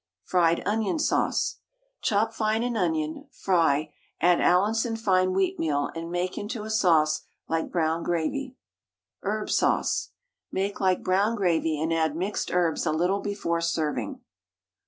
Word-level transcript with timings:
FRIED 0.23 0.63
ONION 0.67 0.97
SAUCE. 0.97 1.57
Chop 2.01 2.33
fine 2.33 2.63
an 2.63 2.75
onion, 2.75 3.27
fry, 3.29 3.93
add 4.19 4.41
Allinson 4.41 4.95
fine 4.97 5.29
wheatmeal, 5.35 5.91
and 5.95 6.09
make 6.09 6.39
into 6.39 6.63
a 6.63 6.71
sauce 6.71 7.21
like 7.47 7.69
brown 7.71 8.01
gravy. 8.01 8.55
HERB 9.21 9.51
SAUCE. 9.51 10.09
Make 10.51 10.79
like 10.79 11.03
"Brown 11.03 11.35
Gravy," 11.35 11.79
and 11.79 11.93
add 11.93 12.15
mixed 12.15 12.51
herbs 12.51 12.87
a 12.87 12.91
little 12.91 13.19
before 13.19 13.61
serving. 13.61 14.21